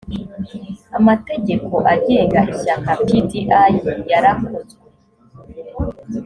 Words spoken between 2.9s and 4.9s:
pdi yarakozwe